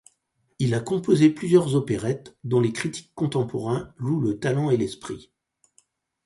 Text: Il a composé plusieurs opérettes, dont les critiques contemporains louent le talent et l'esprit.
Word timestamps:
Il 0.57 0.73
a 0.73 0.79
composé 0.79 1.29
plusieurs 1.29 1.75
opérettes, 1.75 2.35
dont 2.43 2.59
les 2.59 2.73
critiques 2.73 3.11
contemporains 3.13 3.93
louent 3.97 4.21
le 4.23 4.39
talent 4.39 4.71
et 4.71 4.77
l'esprit. 4.77 5.31